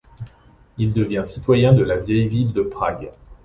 Il 0.79 0.93
devient 0.93 1.25
citoyen 1.27 1.73
de 1.73 1.83
la 1.83 1.97
Vieille 1.97 2.27
Ville 2.27 2.53
de 2.53 2.63
Prague. 2.63 3.11